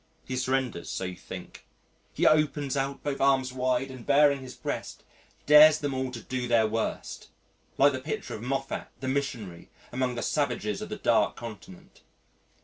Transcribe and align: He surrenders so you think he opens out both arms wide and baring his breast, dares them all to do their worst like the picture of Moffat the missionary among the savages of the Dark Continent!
He 0.25 0.35
surrenders 0.35 0.89
so 0.89 1.03
you 1.03 1.15
think 1.15 1.67
he 2.11 2.25
opens 2.25 2.75
out 2.75 3.03
both 3.03 3.21
arms 3.21 3.53
wide 3.53 3.91
and 3.91 4.03
baring 4.03 4.41
his 4.41 4.55
breast, 4.55 5.03
dares 5.45 5.77
them 5.77 5.93
all 5.93 6.09
to 6.09 6.19
do 6.23 6.47
their 6.47 6.65
worst 6.65 7.27
like 7.77 7.93
the 7.93 7.99
picture 7.99 8.33
of 8.33 8.41
Moffat 8.41 8.87
the 8.99 9.07
missionary 9.07 9.69
among 9.91 10.15
the 10.15 10.23
savages 10.23 10.81
of 10.81 10.89
the 10.89 10.95
Dark 10.97 11.35
Continent! 11.35 12.01